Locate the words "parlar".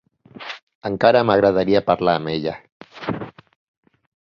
1.91-2.17